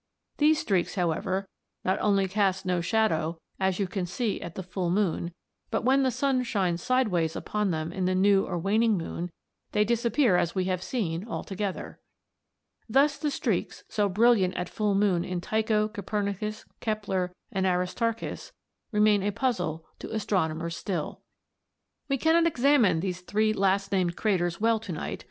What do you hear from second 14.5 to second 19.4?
at full moon in Tycho, Copernicus, Kepler, and Aristarchus, remain a